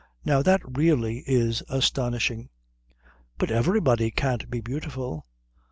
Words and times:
"Now 0.25 0.41
that 0.41 0.61
really 0.65 1.23
is 1.27 1.61
astonishing." 1.69 2.49
"But 3.37 3.51
everybody 3.51 4.09
can't 4.09 4.49
be 4.49 4.59
beautiful." 4.59 5.27